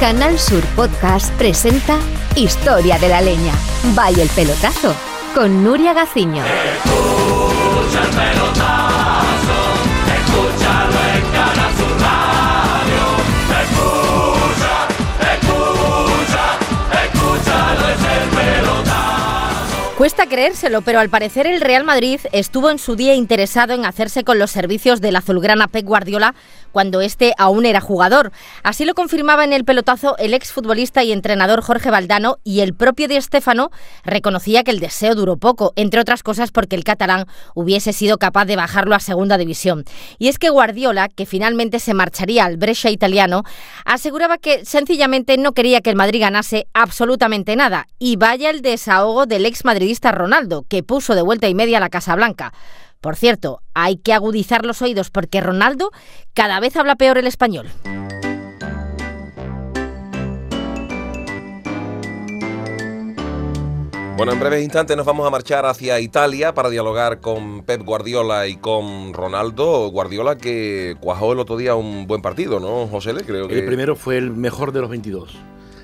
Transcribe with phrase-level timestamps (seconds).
[0.00, 1.98] Canal Sur Podcast presenta
[2.34, 3.52] Historia de la Leña.
[3.94, 4.94] Vaya el pelotazo
[5.34, 6.42] con Nuria Gaciño.
[20.00, 24.24] Cuesta creérselo, pero al parecer el Real Madrid estuvo en su día interesado en hacerse
[24.24, 26.34] con los servicios del azulgrana Pep Guardiola
[26.72, 28.32] cuando este aún era jugador.
[28.62, 33.08] Así lo confirmaba en el pelotazo el exfutbolista y entrenador Jorge Valdano y el propio
[33.08, 33.70] Di Stéfano
[34.04, 38.44] reconocía que el deseo duró poco, entre otras cosas porque el catalán hubiese sido capaz
[38.46, 39.84] de bajarlo a segunda división.
[40.18, 43.44] Y es que Guardiola, que finalmente se marcharía al Brescia italiano,
[43.84, 47.86] aseguraba que sencillamente no quería que el Madrid ganase absolutamente nada.
[47.98, 51.90] Y vaya el desahogo del ex Madrid Ronaldo, que puso de vuelta y media la
[51.90, 52.52] Casa Blanca.
[53.00, 55.90] Por cierto, hay que agudizar los oídos porque Ronaldo
[56.34, 57.66] cada vez habla peor el español.
[64.18, 68.46] Bueno, en breves instantes nos vamos a marchar hacia Italia para dialogar con Pep Guardiola
[68.48, 69.88] y con Ronaldo.
[69.88, 73.14] Guardiola que cuajó el otro día un buen partido, ¿no, José?
[73.26, 73.60] Creo que...
[73.60, 75.38] El primero fue el mejor de los 22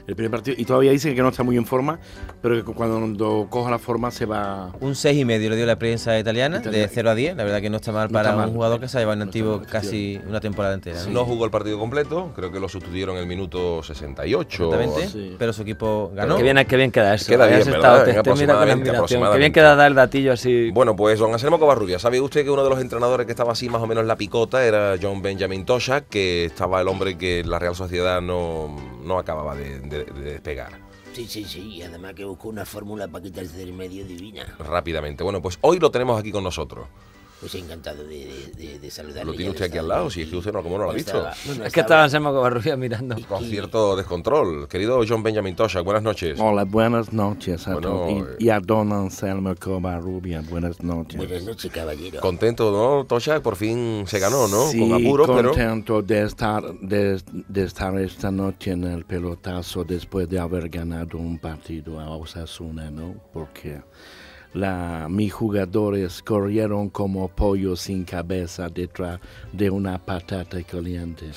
[0.06, 0.56] el primer partido.
[0.58, 1.98] Y todavía dice que no está muy en forma,
[2.40, 4.72] pero que cuando coja la forma se va.
[4.80, 7.36] Un 6 y medio le dio la prensa italiana, de 0 a 10.
[7.36, 9.62] La verdad que no está mal para un jugador que se ha llevado en activo
[9.68, 10.98] casi una temporada entera.
[11.08, 11.24] ¿no?
[11.24, 14.74] jugó el partido completo, creo que lo sustituyeron en el minuto 68.
[14.74, 16.36] Exactamente, pero su equipo ganó.
[16.36, 17.26] Qué bien, qué bien queda eso.
[17.26, 17.62] Queda bien.
[17.64, 20.70] Qué bien queda dar el datillo así.
[20.70, 23.68] Bueno, pues don Anselmo Covarrubia, ¿sabe usted que uno de los entrenadores que estaba así
[23.68, 27.42] más o menos en la picota era John Benjamin Tosha, que estaba el hombre que
[27.44, 28.74] la Real Sociedad no,
[29.06, 30.72] no acababa de despegar?
[31.12, 34.44] Sí, sí, sí, y además que buscó una fórmula para quitarse del medio divina.
[34.58, 35.24] Rápidamente.
[35.24, 36.88] Bueno, pues hoy lo tenemos aquí con nosotros.
[37.40, 39.30] Pues encantado de, de, de saludarle.
[39.30, 40.94] Lo tiene usted aquí al lado, si es que usted no, como no lo ha
[40.94, 41.28] visto.
[41.64, 43.14] es que estaba Anselmo Covarrubias mirando.
[43.28, 44.66] Con cierto descontrol.
[44.68, 46.40] Querido John Benjamin Tosha, buenas noches.
[46.40, 48.36] Hola, buenas noches a todos.
[48.38, 51.18] Y, a don Anselmo Covarrubias, buenas noches.
[51.18, 52.20] Buenas noches, caballero.
[52.20, 53.42] Contento, ¿no, Tosha?
[53.42, 54.68] Por fin se ganó, ¿no?
[54.68, 60.26] Sí, Con apuro, contento de estar, de, de estar esta noche en el pelotazo después
[60.26, 63.14] de haber ganado un partido a Osasuna, ¿no?
[63.34, 63.82] Porque
[64.54, 69.20] la, mis jugadores corrieron como pollo sin cabeza detrás
[69.52, 71.30] de una patata caliente.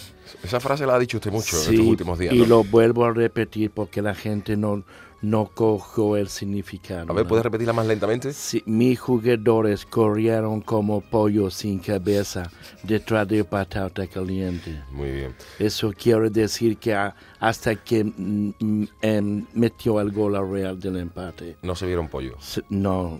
[0.44, 2.34] Esa frase la ha dicho usted mucho en estos últimos días.
[2.34, 4.84] Y lo vuelvo a repetir porque la gente no,
[5.22, 7.12] no cojo el significado.
[7.12, 8.34] A ver, ¿puedes repetirla más lentamente?
[8.34, 12.50] Sí, mis jugadores corrieron como pollo sin cabeza
[12.84, 14.82] detrás de patata caliente.
[14.92, 15.36] Muy bien.
[15.58, 16.96] Eso quiere decir que
[17.40, 21.58] hasta que mm, mm, metió el gol al Real del empate.
[21.62, 22.38] No se vieron pollo.
[22.70, 23.20] no,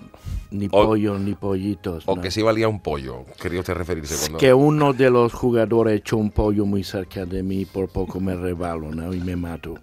[0.52, 2.04] ni pollo ni pollitos.
[2.08, 4.16] O que sí valía un pollo, quería usted referirse.
[4.20, 4.38] Cuando...
[4.40, 8.36] Que uno de los jugadores echó un pollo muy cerca de mí, por poco me
[8.36, 9.14] rebalo ¿no?
[9.14, 9.76] y me mato.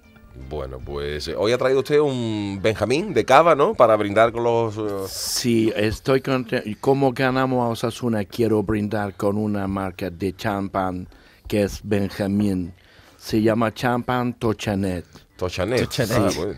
[0.49, 3.75] Bueno, pues eh, hoy ha traído usted un Benjamín de cava, ¿no?
[3.75, 4.77] Para brindar con los...
[4.77, 5.07] Uh...
[5.09, 6.69] Sí, estoy contento.
[6.81, 11.09] Como ganamos a Osasuna, quiero brindar con una marca de champán
[11.49, 12.73] que es Benjamín.
[13.17, 15.05] Se llama champán Tochanet.
[15.37, 15.81] Tochanet.
[15.81, 16.12] Tochanet.
[16.12, 16.55] Ah,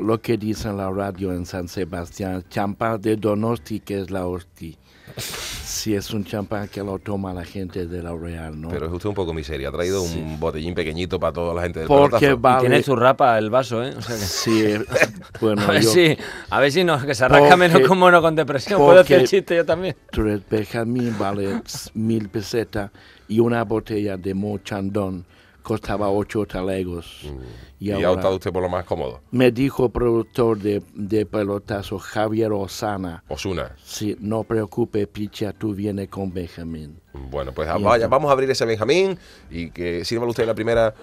[0.00, 4.26] lo que dice en la radio en San Sebastián, champán de Donosti, que es la
[4.26, 4.76] hostia
[5.20, 8.68] si es un champán que lo toma la gente de la Real, ¿no?
[8.68, 9.68] Pero es usted un poco miseria.
[9.68, 12.60] Ha traído un botellín pequeñito para toda la gente del Porque vale.
[12.60, 13.94] Tiene su rapa el vaso, ¿eh?
[14.00, 14.74] Sí,
[15.40, 16.16] bueno, a ver si,
[16.50, 18.80] a ver si no, que se arranca menos con mono con depresión.
[18.80, 19.96] Puedo hacer chiste yo también.
[20.10, 21.62] Tres Benjamín vale
[21.94, 22.90] mil pesetas
[23.28, 25.24] y una botella de mochandón
[25.68, 27.24] costaba ocho talegos.
[27.24, 27.84] Mm.
[27.84, 29.20] Y, ha optado usted por lo más cómodo.
[29.30, 33.22] Me dijo el productor de, de pelotazo, Javier Osana.
[33.28, 33.76] Osuna.
[33.84, 36.98] Sí, no preocupe, Picha, tú vienes con Benjamín.
[37.12, 39.18] Bueno, pues vaya, vamos a abrir ese Benjamín
[39.50, 40.94] y que sirva usted la primera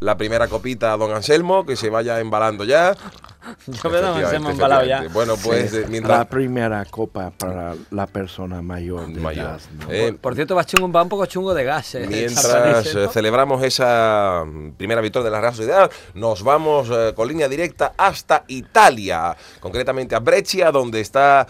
[0.00, 2.94] la primera copita a don Anselmo, que se vaya embalando ya.
[3.66, 5.04] Yo embalado ya.
[5.12, 6.18] Bueno, pues eh, mientras...
[6.18, 9.58] La primera copa para la persona mayor de mayor.
[9.90, 11.94] Eh, por, cierto, va, chungo, va un poco chungo de gas.
[11.94, 14.44] Eh, mientras celebramos esa
[14.76, 20.20] primera victoria de la Real Sociedad, nos vamos con línea directa hasta Italia, concretamente a
[20.20, 21.46] Brescia, donde está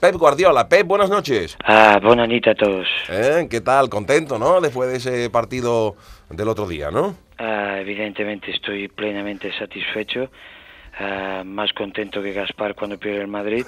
[0.00, 0.68] Pep Guardiola.
[0.68, 1.56] Pep, buenas noches.
[1.64, 2.88] Ah, buenas noches a todos.
[3.48, 3.88] ¿Qué tal?
[3.88, 4.60] Contento, ¿no?
[4.60, 5.96] Después de ese partido
[6.30, 7.14] del otro día, ¿no?
[7.38, 10.30] Ah, evidentemente estoy plenamente satisfecho,
[10.98, 13.64] ah, más contento que Gaspar cuando pierde el Madrid,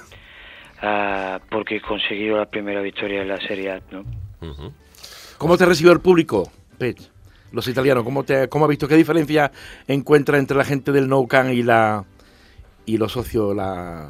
[0.81, 3.81] uh, porque he conseguido la primera victoria en la Serie A.
[3.91, 4.03] ¿no?
[5.37, 6.97] ¿Cómo te recibió el público, Pet?
[7.51, 8.87] Los italianos, ¿cómo, te, ¿cómo ha visto?
[8.87, 9.51] ¿Qué diferencia
[9.87, 12.03] encuentra entre la gente del Nou Camp y, la,
[12.85, 14.09] y los socios, la,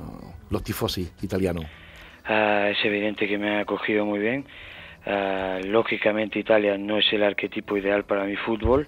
[0.50, 1.66] los tifosi italianos?
[2.30, 4.46] es evidente que me ha acogido muy bien.
[5.64, 8.88] lógicamente Italia no es el arquetipo ideal para mi fútbol,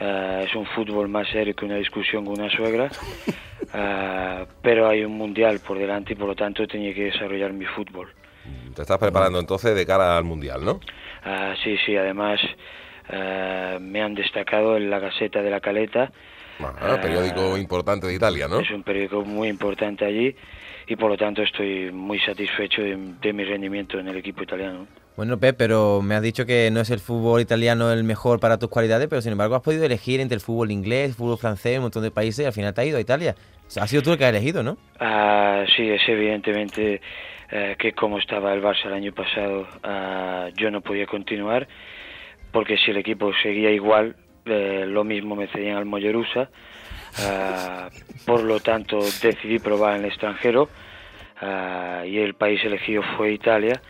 [0.00, 2.88] Eh, es un fútbol más serio que una discusión con una suegra,
[3.74, 7.66] eh, pero hay un mundial por delante y por lo tanto tenía que desarrollar mi
[7.66, 8.08] fútbol.
[8.74, 10.80] Te estás preparando entonces de cara al mundial, ¿no?
[11.24, 12.40] Ah, sí, sí, además
[13.08, 16.12] eh, me han destacado en la Gaceta de la Caleta.
[16.60, 18.60] Ah, periódico importante de Italia, ¿no?
[18.60, 20.34] Es un periódico muy importante allí
[20.86, 24.86] y por lo tanto estoy muy satisfecho de, mi rendimiento en el equipo italiano.
[25.16, 28.58] Bueno, Pep, pero me has dicho que no es el fútbol italiano el mejor para
[28.58, 31.76] tus cualidades, pero sin embargo has podido elegir entre el fútbol inglés, el fútbol francés,
[31.78, 33.34] un montón de países y al final te has ido a Italia.
[33.80, 34.76] Ha sido tú el que has elegido, ¿no?
[34.98, 37.00] Ah, sí, es evidentemente
[37.50, 41.68] eh, que como estaba el Barça el año pasado, ah, yo no podía continuar,
[42.50, 46.50] porque si el equipo seguía igual, eh, lo mismo me cedían al Mollerusa.
[47.18, 47.88] Ah,
[48.26, 50.68] por lo tanto, decidí probar en el extranjero
[52.06, 53.80] y el país elegido fue Italia,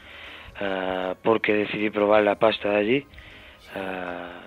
[1.23, 3.07] porque decidí probar la pasta de allí,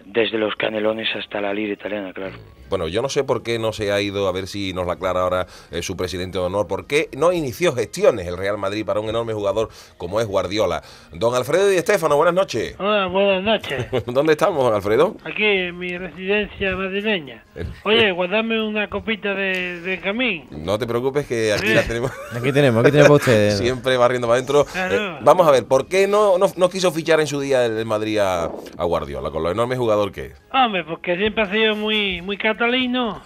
[0.03, 2.35] desde los canelones hasta la lira italiana, claro.
[2.69, 4.91] Bueno, yo no sé por qué no se ha ido, a ver si nos lo
[4.91, 8.85] aclara ahora eh, su presidente de honor, por qué no inició gestiones el Real Madrid
[8.85, 10.83] para un enorme jugador como es Guardiola.
[11.13, 12.75] Don Alfredo y Estefano, buenas noches.
[12.79, 13.87] Hola, buenas noches.
[14.05, 15.15] ¿Dónde estamos, don Alfredo?
[15.23, 17.43] Aquí, en mi residencia madrileña.
[17.83, 20.45] Oye, guardame una copita de, de camín.
[20.51, 22.11] No te preocupes que aquí la tenemos.
[22.35, 23.57] Aquí tenemos, aquí tenemos ustedes.
[23.57, 24.65] Siempre barriendo para adentro.
[24.75, 28.19] Eh, vamos a ver, ¿por qué no, no, quiso fichar en su día el Madrid
[28.19, 30.41] a, Guardiola, con lo enorme jugador que es?
[30.51, 33.21] Hombre, porque siempre ha sido muy, muy catalino,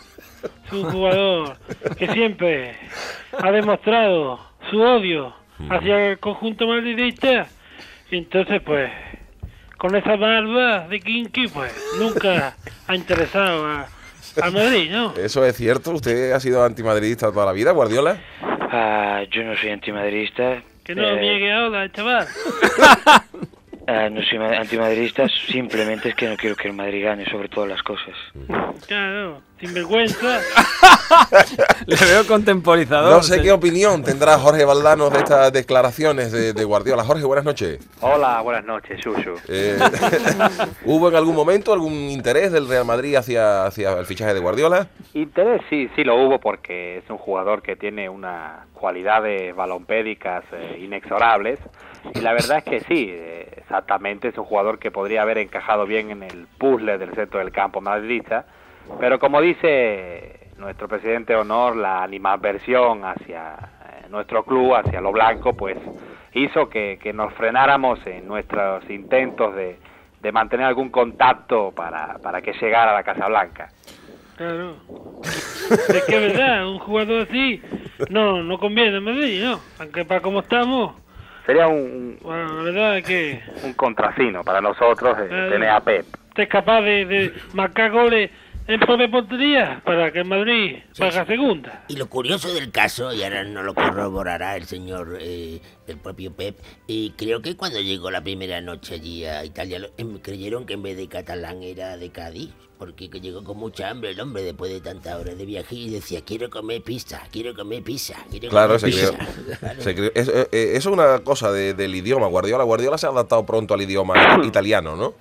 [0.69, 1.57] su jugador
[1.97, 2.75] que siempre
[3.31, 4.39] ha demostrado
[4.69, 5.33] su odio
[5.69, 7.47] hacia el conjunto madridista.
[8.09, 8.91] Y entonces, pues,
[9.77, 12.55] con esa barba de Kinky, pues, nunca
[12.87, 13.87] ha interesado a,
[14.51, 15.13] Madrid, ¿no?
[15.15, 15.91] Eso es cierto.
[15.91, 18.17] ¿Usted ha sido antimadridista toda la vida, Guardiola?
[18.41, 20.61] Ah, yo no soy antimadridista.
[20.83, 21.21] Que no eh...
[21.21, 22.27] niegue ahora, chaval.
[23.91, 27.83] No soy antimadridista, simplemente es que no quiero que el Madrid gane sobre todas las
[27.83, 28.15] cosas.
[28.87, 30.41] Claro, sin vergüenza.
[31.85, 33.11] Le veo contemporizador.
[33.11, 37.03] No sé qué opinión tendrá Jorge Valdano de estas declaraciones de, Guardiola.
[37.03, 37.79] Jorge, buenas noches.
[38.01, 39.35] Hola, buenas noches, Susu.
[39.47, 39.77] Eh,
[40.85, 44.87] ¿Hubo en algún momento algún interés del Real Madrid hacia, hacia el fichaje de Guardiola?
[45.13, 50.79] Interés sí, sí lo hubo porque es un jugador que tiene unas cualidades balompédicas eh,
[50.81, 51.59] inexorables
[52.15, 55.85] y la verdad es que sí, eh, exactamente, es un jugador que podría haber encajado
[55.85, 58.45] bien en el puzzle del centro del campo madridista,
[58.99, 65.11] pero como dice nuestro presidente de honor, la animadversión hacia eh, nuestro club, hacia lo
[65.11, 65.77] blanco, pues
[66.33, 69.77] hizo que, nos frenáramos en nuestros intentos de,
[70.21, 73.69] de mantener algún contacto para, para que llegara a la Casa Blanca.
[74.37, 74.75] Claro.
[75.63, 77.61] Es que es verdad, un jugador así
[78.09, 79.59] no, no conviene en Madrid, ¿no?
[79.79, 80.95] Aunque para como estamos
[81.45, 86.05] sería un, bueno, la verdad que un contrasino para nosotros eh, tener a Pep.
[86.29, 88.31] Usted es capaz de, de marcar goles
[88.73, 91.83] en de portería para que el Madrid paga segunda.
[91.87, 96.33] Y lo curioso del caso, y ahora no lo corroborará el señor, eh, el propio
[96.33, 96.57] Pep,
[96.87, 100.83] y creo que cuando llegó la primera noche allí a Italia, em, creyeron que en
[100.83, 102.51] vez de catalán era de Cádiz,
[102.81, 106.21] porque llegó con mucha hambre el hombre después de tanta hora de viaje y decía,
[106.25, 109.11] quiero comer pizza, quiero comer pizza, quiero claro, comer pizza.
[109.83, 112.63] Creó, Es, eh, eh, es, una cosa del idioma, Guardiola.
[112.63, 115.13] Guardiola se ha adaptado pronto al idioma italiano, ¿no?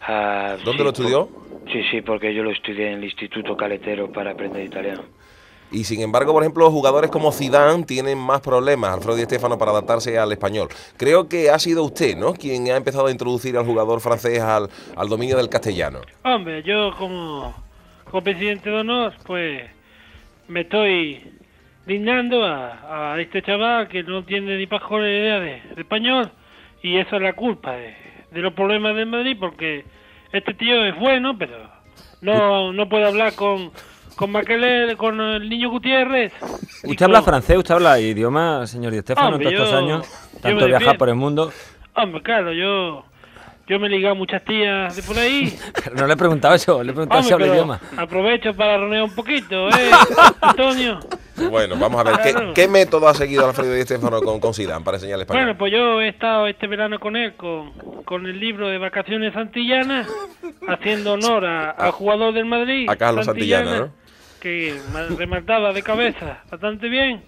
[0.00, 1.28] Ah, ¿Dónde lo estudió?
[1.72, 5.02] Sí, sí, porque yo lo estudié en el Instituto Caletero para aprender italiano.
[5.70, 9.72] Y sin embargo, por ejemplo, jugadores como Zidane tienen más problemas, Alfredo y Estefano, para
[9.72, 10.68] adaptarse al español.
[10.96, 14.68] Creo que ha sido usted, ¿no?, quien ha empezado a introducir al jugador francés al,
[15.08, 16.00] dominio del castellano.
[16.22, 17.54] Hombre, yo como,
[18.08, 19.62] como presidente de honor, pues
[20.46, 21.32] me estoy
[21.86, 26.30] dignando a, este chaval que no tiene ni pajores idea de, español
[26.82, 27.94] y eso es la culpa de,
[28.30, 29.84] de los problemas de Madrid porque
[30.34, 31.56] este tío es bueno, pero
[32.20, 33.70] no, no puede hablar con,
[34.16, 34.32] con
[34.96, 36.32] con el niño Gutiérrez.
[36.84, 37.56] ¿Usted habla francés?
[37.56, 40.06] ¿Usted habla idioma, señor Di Stefano, todos estos años?
[40.40, 41.52] Tanto viajar por el mundo.
[41.94, 43.04] Hombre, claro, yo
[43.66, 45.56] yo me he ligado muchas tías de por ahí.
[45.82, 47.80] Pero no le he preguntado eso, le he preguntado si habla idioma.
[47.96, 49.90] Aprovecho para reunir un poquito, ¿eh,
[50.40, 51.00] Antonio?
[51.50, 54.98] Bueno, vamos a ver, ¿qué, método ha seguido Alfredo Di Stefano con, con Zidane para
[54.98, 55.44] enseñarle español?
[55.44, 57.72] Bueno, pues yo he estado este verano con él, con,
[58.04, 60.06] con el libro de Vacaciones Santillanas,
[60.68, 62.88] haciendo honor al jugador del Madrid.
[62.88, 63.92] A Carlos Santillana, ¿no?
[64.40, 64.78] Que
[65.16, 67.24] remataba de cabeza bastante bien,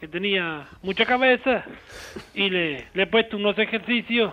[0.00, 1.64] que tenía mucha cabeza,
[2.34, 4.32] y le, le he puesto unos ejercicios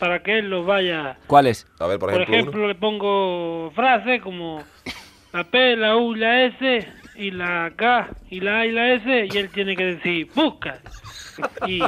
[0.00, 1.16] para que él los vaya.
[1.28, 1.66] ¿Cuáles?
[1.78, 2.26] A ver, por ejemplo.
[2.26, 4.64] Por ejemplo, le pongo frases como
[5.32, 9.28] la P, la U, la S y la K y la A y la S
[9.32, 10.78] y él tiene que decir busca.
[11.66, 11.78] Y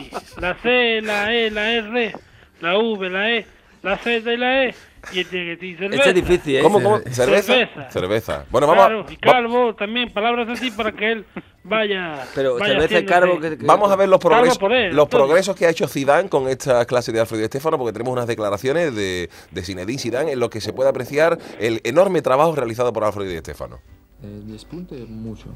[0.41, 2.13] la C, la E, la R,
[2.61, 3.47] la V, la E
[3.83, 4.75] la Z y la E,
[5.13, 6.05] y tiene que decir cerveza.
[6.05, 6.63] Este es difícil, ¿eh?
[6.63, 6.99] ¿Cómo, cómo?
[7.11, 7.53] ¿Cerveza?
[7.53, 7.91] Cerveza.
[7.91, 8.45] Cerveza.
[8.49, 11.25] Bueno, vamos Claro, y a, va- calvo también, palabras así para que él
[11.65, 12.25] vaya.
[12.35, 14.59] Pero vaya cerveza y haciéndose- carbo, que, que- vamos a ver los progresos,
[14.93, 18.13] los progresos que ha hecho Zidane con esta clase de Alfredo y Estefano, porque tenemos
[18.13, 22.55] unas declaraciones de, de Zinedine Zidane en lo que se puede apreciar el enorme trabajo
[22.55, 23.81] realizado por Alfredo y Estefano.
[24.23, 25.47] Eh, 10 punti è molto,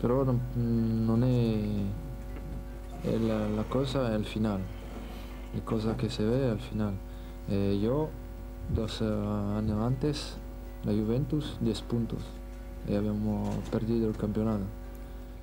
[0.00, 1.22] però non, non
[3.02, 4.60] è, è la, la cosa al final,
[5.52, 6.94] la cosa che si vede al final.
[7.48, 8.10] Eh, io,
[8.68, 10.38] dos eh, anni antes,
[10.82, 12.22] la Juventus 10 puntos
[12.86, 14.77] e abbiamo perdido il campionato.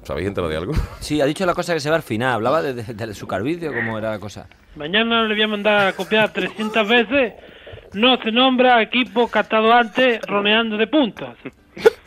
[0.05, 0.74] ¿Sabéis enterado de algo?
[1.00, 2.33] Sí, ha dicho la cosa que se va al final.
[2.33, 4.47] Hablaba de, de, de su carvicio, cómo era la cosa.
[4.75, 7.33] Mañana le voy a mandar a copiar 300 veces.
[7.93, 11.29] No se nombra equipo catado antes roneando de puntos.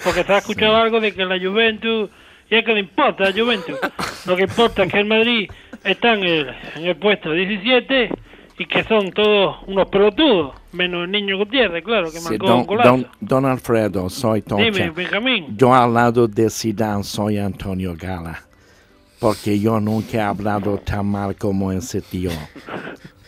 [0.05, 2.11] Porque se ha escuchado algo de que la Juventus.
[2.50, 3.78] Y es que le importa a la Juventus.
[4.26, 5.50] Lo que importa es que el Madrid
[5.85, 8.11] está en el, en el puesto 17
[8.59, 10.55] y que son todos unos pelotudos.
[10.73, 12.91] Menos el niño Gutiérrez, claro, que Sí, marcó don, un golazo.
[12.91, 14.65] don, don Alfredo, soy Tocha.
[14.65, 15.57] Dime, Benjamín.
[15.57, 18.43] Yo al lado de Zidane soy Antonio Gala,
[19.21, 22.31] porque yo nunca he hablado tan mal como ese tío.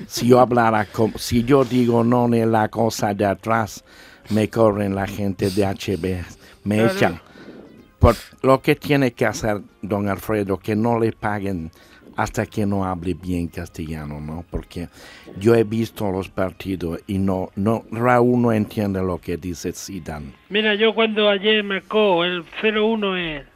[0.07, 3.85] Si yo hablara, como, si yo digo no en la cosa de atrás,
[4.31, 6.25] me corren la gente de HB,
[6.65, 6.93] me Claro.
[6.93, 7.21] echan.
[7.99, 11.71] Por lo que tiene que hacer don Alfredo, que no le paguen
[12.17, 14.45] hasta que no hable bien castellano, ¿no?
[14.51, 14.89] Porque
[15.39, 20.33] yo he visto los partidos y no, no, Raúl no entiende lo que dice Zidane.
[20.49, 23.47] Mira, yo cuando ayer marcó el 0-1 el,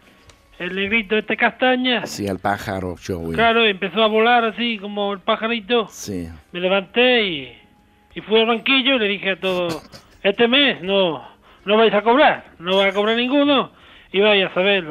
[0.59, 3.35] el negrito este castaña, Sí, el pájaro Joey.
[3.35, 5.89] claro, empezó a volar así como el pajarito.
[5.89, 6.29] Sí.
[6.53, 7.53] Me levanté y,
[8.15, 9.83] y fui al banquillo y le dije a todos,
[10.23, 11.23] este mes no,
[11.65, 13.73] no vais a cobrar, no vais a cobrar ninguno
[14.13, 14.85] y vais a saber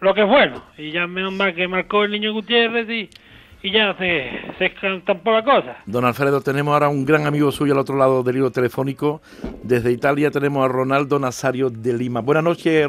[0.00, 0.62] lo, que es bueno.
[0.76, 3.10] Y ya menos mal que marcó el niño Gutiérrez y,
[3.62, 5.76] y ya se, se estampó la cosa.
[5.86, 9.20] Don Alfredo, tenemos ahora un gran amigo suyo al otro lado del hilo telefónico.
[9.62, 12.20] Desde Italia tenemos a Ronaldo Nazario de Lima.
[12.20, 12.88] Buenas noches,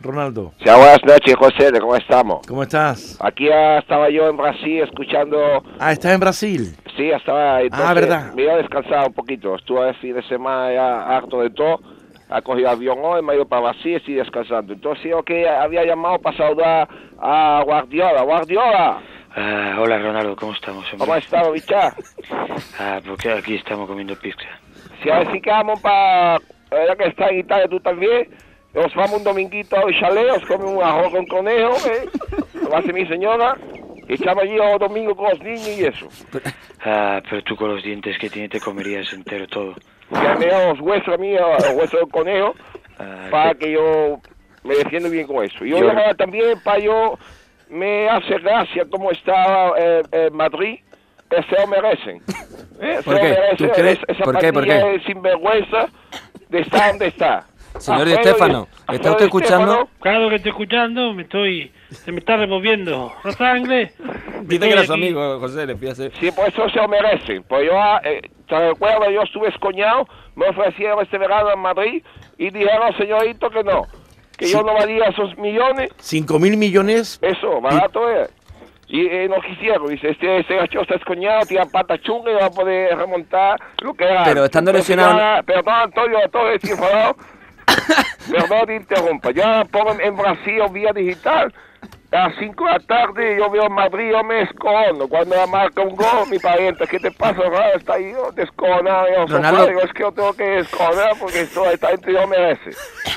[0.00, 0.52] Ronaldo.
[0.58, 2.46] Sí, buenas noches, José, ¿cómo estamos?
[2.46, 3.18] ¿Cómo estás?
[3.22, 5.62] Aquí ah, estaba yo en Brasil escuchando...
[5.78, 6.76] Ah, estás en Brasil.
[6.96, 7.62] Sí, estaba...
[7.62, 8.34] Entonces, Ah, ¿verdad?
[8.34, 9.54] Me iba a descansar un poquito.
[9.56, 11.80] Estuve el fin de semana ya harto de todo.
[12.30, 14.72] Ha cogido avión hoy, me ha ido para Brasil y estoy descansando.
[14.72, 16.88] Entonces yo que había llamado para saludar
[17.20, 18.22] a Guardiola.
[18.22, 19.02] Guardiola,
[19.36, 20.84] Ah, hola Ronaldo, ¿cómo estamos?
[20.84, 20.98] hombre?
[20.98, 21.92] ¿cómo has estado, bicha?
[22.78, 24.46] Ah, porque aquí estamos comiendo pizza.
[25.02, 26.38] Si a ver si quedamos para...
[26.70, 28.28] Ya que está en Italia tú también.
[28.72, 32.08] Nos vamos un dominguito al chalet, os come un arroz con conejo, ¿eh?
[32.68, 33.56] Lo hace mi señora.
[34.08, 36.08] Y allí el domingo con los niños y eso.
[36.84, 39.74] Ah, pero tú con los dientes que tienes te comerías entero todo.
[40.10, 42.54] Me da los huesos a mí, los huesos del conejo,
[42.98, 44.20] Ah, para que yo
[44.62, 45.64] me defiendo bien con eso.
[45.64, 47.18] Y yo Yo- también para yo,
[47.68, 50.78] me hace gracia cómo está eh, eh, Madrid,
[51.30, 52.22] se lo merecen.
[52.80, 53.28] Eh, se ¿Por lo qué?
[53.30, 53.98] merecen, ¿Tú crees?
[53.98, 54.52] es- esa ¿Por qué?
[54.52, 54.74] ¿Por qué?
[54.74, 55.88] de sinvergüenza
[56.48, 57.44] de estar donde está.
[57.78, 58.14] Señor Di y-
[58.94, 59.88] ¿está usted escuchando?
[60.00, 63.92] Claro que estoy escuchando, me estoy, se me está removiendo la sangre.
[64.42, 66.10] Dice que era su amigo, José, le fíjese.
[66.20, 67.42] Sí, por eso se lo merecen.
[67.44, 69.08] Pues yo, eh, ¿te recuerdas?
[69.12, 72.02] Yo estuve escoñado, me ofrecieron este verano en Madrid
[72.38, 73.86] y dijeron, señorito, que no.
[74.36, 75.90] Que yo no valía esos millones.
[75.98, 77.18] Cinco mil millones.
[77.22, 78.32] Eso, barato es.
[78.86, 82.46] Y eh, no quisieron, dice, este, este gacho está escoñado, tiene pata chunga y va
[82.46, 84.24] a poder remontar lo que era.
[84.24, 87.16] Pero estando Pero lesionado- señora, Perdón, Antonio, todo estoy enfadado.
[88.30, 89.30] Perdón, te interrumpa.
[89.30, 91.52] Ya pongo en, Brasil vía digital.
[92.12, 95.08] A las 5 de la tarde yo veo en Madrid, yo me escono.
[95.08, 97.42] Cuando la marca un gol, mi pariente, ¿qué te pasa?
[97.42, 97.76] raro?
[97.76, 99.08] Está ahí, yo desconado.
[99.08, 99.66] Yo, Ronaldo.
[99.66, 102.72] digo, es que yo tengo que desconar porque esto, esta gente no merece.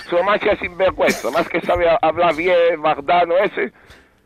[0.10, 3.72] Su más que sinvergüenza, más que sabe hablar bien, Bardano ese.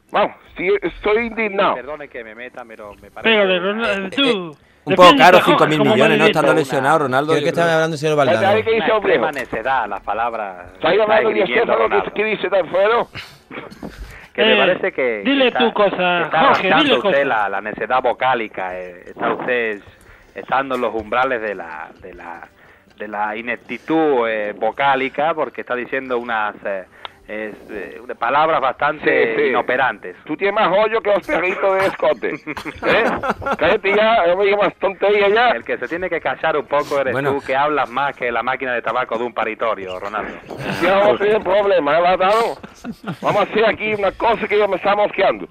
[0.10, 1.76] Vamos, sí, estoy indignado.
[1.76, 3.30] Perdone que me meta, pero me parece...
[3.30, 4.58] Pégale, Ronaldo, tú.
[4.84, 6.26] Un poco caro, Defiéndete, 5 mil millones, ¿no?
[6.26, 7.34] Estando lesionado, Ronaldo.
[7.34, 8.64] Creo que estaba hablando el señor ¿Sabes Valdano.
[8.66, 8.92] qué dice
[9.32, 10.74] necedad, las palabras...
[10.74, 12.12] ¿Está que hablando de?
[12.16, 13.08] ¿Qué, dice de Alfredo?
[14.34, 15.22] Que me Eh, parece que...
[15.24, 17.26] dile está- tú cosa, Está Jorge, dile usted cosa.
[17.26, 19.82] la, la necedad vocálica, eh, está usted
[20.34, 21.90] estando en los umbrales de la...
[22.02, 22.48] De la
[22.98, 26.86] de la ineptitud eh, vocálica porque está diciendo unas eh,
[27.32, 29.48] es, eh, unas palabras bastante Sí, sí.
[29.50, 30.18] inoperantes.
[30.26, 32.30] Tú tienes más hoyo que los perritos de escote.
[32.88, 33.04] ¿Eh?
[33.58, 35.50] Cállate ya, no me digas tontería ya.
[35.52, 37.32] El que se tiene que callar un poco eres Bueno.
[37.34, 40.34] tú, que hablas más que la máquina de tabaco de un paritorio, Ronaldo.
[40.82, 42.02] Ya vamos a tener problemas, ¿eh?
[43.22, 45.48] Vamos a hacer aquí una cosa que yo me está mosqueando.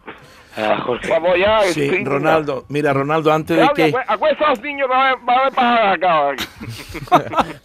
[0.57, 1.09] Ah, Jorge.
[1.09, 1.61] Vamos ya.
[1.63, 2.65] Sí, estoy Ronaldo.
[2.69, 3.95] Mira, Ronaldo, antes de que...
[4.09, 6.31] acuesta a los niños, ver para acá.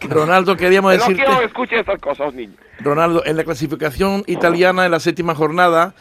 [0.08, 1.22] Ronaldo, queríamos No decirte...
[1.24, 2.56] quiero que escuchen estas cosas, los niños.
[2.80, 5.94] Ronaldo, en la clasificación italiana, en la séptima jornada,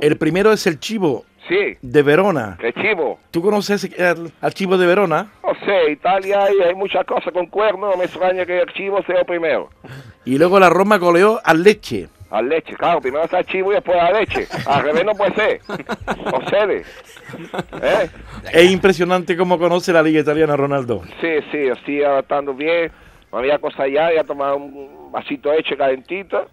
[0.00, 1.76] el primero es el Chivo, Sí.
[1.82, 2.56] de Verona.
[2.60, 3.18] ¿Qué chivo?
[3.32, 5.26] ¿Tú conoces el, al chivo de Verona?
[5.42, 9.02] No sé, Italia hay, hay muchas cosas con cuernos, no me extraña que el chivo
[9.02, 9.68] sea el primero.
[10.24, 12.08] Y luego la Roma goleó al Leche.
[12.32, 14.48] Al leche, claro, primero está chivo y después la leche.
[14.64, 15.60] Al revés no puede ser.
[15.68, 16.82] No cede.
[17.82, 18.10] ¿Eh?
[18.50, 21.02] Es impresionante cómo conoce la liga italiana Ronaldo.
[21.20, 22.90] Sí, sí, estoy adaptando bien.
[23.30, 26.48] Me voy a acostar ya, a tomar un vasito hecho calentito.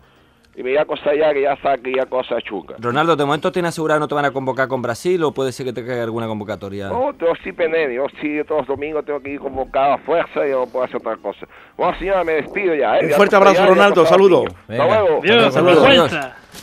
[0.60, 2.75] Y me voy a acostar ya, que ya está aquí ya cosa chunga.
[2.80, 5.54] Ronaldo, ¿de momento tienes asegurado que no te van a convocar con Brasil o puede
[5.54, 6.89] ser que te caiga alguna convocatoria?
[6.89, 7.96] No, yo estoy pendiente.
[7.96, 10.84] Yo sí, todos los domingos tengo que ir convocado a fuerza y yo no puedo
[10.84, 11.48] hacer otra cosa.
[11.78, 12.98] Bueno, señora, me despido ya.
[12.98, 13.06] ¿eh?
[13.06, 14.06] Un fuerte abrazo, ya, Ronaldo.
[14.06, 14.44] Saludo.
[14.68, 15.22] Hasta luego.
[15.24, 16.12] Dios, Saludos.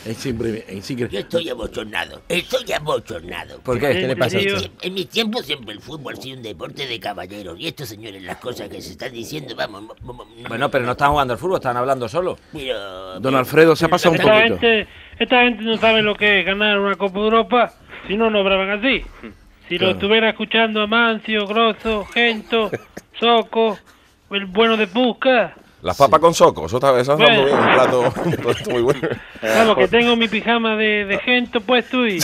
[0.05, 0.63] Es increíble.
[0.67, 1.13] es increíble.
[1.13, 3.59] Yo estoy abochornado, estoy abochornado.
[3.61, 3.89] ¿Por qué?
[3.93, 4.69] ¿Qué le pasa a usted?
[4.81, 7.59] En mi tiempo siempre el fútbol ha sido un deporte de caballeros.
[7.59, 9.81] Y estos señores, las cosas que se están diciendo, vamos.
[9.83, 12.37] mo- mo- no- Bueno, pero no están jugando al fútbol, están hablando solo.
[12.53, 14.59] Pero, Don Alfredo se ha pasado un Esta poquito.
[14.59, 14.87] gente,
[15.19, 17.71] esta gente no sabe lo que es ganar una Copa de Europa,
[18.07, 19.03] si no, no hablaban así.
[19.67, 19.91] Si lo Claro.
[19.93, 22.71] estuviera escuchando a Mancio, Grosso, Gento,
[23.19, 23.77] Soco,
[24.31, 27.41] el bueno de Pusca, Las papas con soco, eso está, eso está Bueno.
[27.41, 29.07] muy bien, un plato, un plato muy bueno.
[29.41, 32.19] Vamos, que tengo mi pijama de, de Gento puesto y,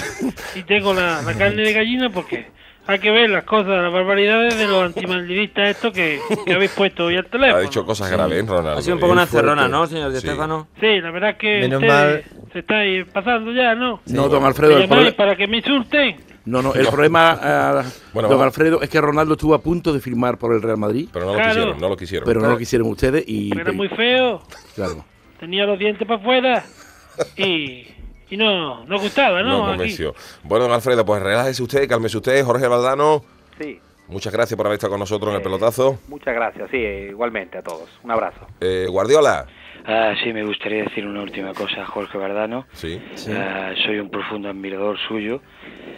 [0.56, 2.48] y tengo la, la carne de gallina porque
[2.88, 7.06] hay que ver las cosas, las barbaridades de los antimadridistas estos que, que habéis puesto
[7.06, 7.58] hoy al teléfono.
[7.58, 8.80] Ha dicho cosas graves, Ronaldo.
[8.80, 10.20] Ha sido un poco una encerrona, ¿no, señor Sí.
[10.20, 10.68] Stefano?
[10.80, 14.02] Sí, la verdad es que Menos ustedes se estáis pasando ya, ¿no?
[14.08, 16.18] No, don Me Alfredo, el llamáis proble- para que me insulten.
[16.46, 18.42] no, no, el problema, Bueno, don.
[18.42, 21.32] Alfredo, es que Ronaldo estuvo a punto de firmar por el Real Madrid, Pero no
[21.32, 21.54] lo Claro.
[21.54, 22.26] quisieron, no lo quisieron.
[22.26, 23.58] pero no lo quisieron ustedes y...
[23.58, 24.42] Era muy feo,
[24.76, 25.06] Claro.
[25.40, 26.64] tenía los dientes para afuera
[27.38, 27.88] y,
[28.34, 29.58] y no, no gustaba, No ¿no?
[29.66, 29.72] Aquí.
[29.78, 30.16] convenció.
[30.44, 32.44] Bueno, don Alfredo, pues relájese usted, cálmese usted.
[32.44, 33.24] Jorge Valdano,
[33.60, 36.00] Sí, muchas gracias por haber estado con nosotros en el Eh, pelotazo.
[36.08, 36.70] muchas gracias.
[36.72, 37.90] Sí, igualmente a todos.
[38.04, 38.48] Un abrazo.
[38.62, 39.46] Eh, Guardiola.
[39.86, 42.66] Ah, sí, me gustaría decir una última cosa a Jorge Bardano.
[42.72, 43.02] Sí.
[43.30, 45.42] Ah, soy un profundo admirador suyo,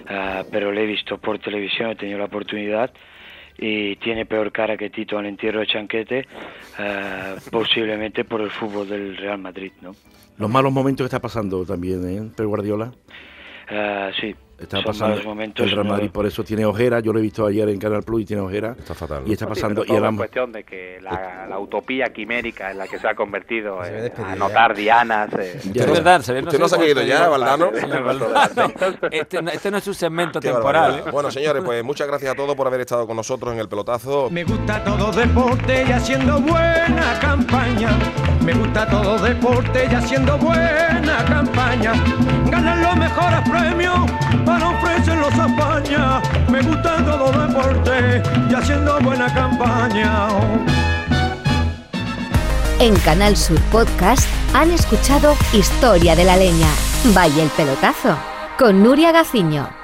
[0.10, 2.92] ah, pero le he visto por televisión, he tenido la oportunidad
[3.58, 6.28] y tiene peor cara que Tito al entierro de Chanquete,
[6.80, 9.96] ah, posiblemente por el fútbol del Real Madrid, ¿no?
[10.38, 12.44] Los malos momentos que está pasando también, ¿eh?
[12.44, 12.92] Guardiola.
[13.70, 15.66] Ah, sí, Está pasando momentos.
[15.66, 17.00] el Real no- Madrid, por eso tiene ojera.
[17.02, 18.76] Yo lo he visto ayer en Canal Plus y tiene ojera.
[18.80, 19.24] Está fatal.
[19.26, 19.82] Y está Sí, pasando.
[19.86, 23.16] pero y es cuestión de que la, la utopía quimérica en la que se ha
[23.16, 24.36] convertido eh, despedido a ya.
[24.40, 25.30] notar dianas.
[25.38, 27.28] eh, es verdad, se ve, ¿Usted no se ha cuánto ya.
[27.28, 27.72] Valdano?
[29.12, 31.08] Este, no- este no es su segmento Qué temporal, barbaridad.
[31.08, 31.12] ¿eh?
[31.12, 34.30] Bueno, señores, pues muchas gracias a todos por haber estado con nosotros en el pelotazo.
[34.30, 37.90] Me gusta todo deporte y haciendo buena campaña.
[38.44, 41.94] Me gusta todo deporte y haciendo buena campaña.
[42.50, 44.12] Ganan los mejores premios
[44.46, 46.22] para ofrecerlos a España.
[46.50, 50.28] Me gusta todo deporte y haciendo buena campaña.
[52.80, 56.70] En Canal Sur Podcast han escuchado Historia de la Leña.
[57.14, 58.18] Vaya el pelotazo.
[58.58, 59.75] Con Nuria Gaciño.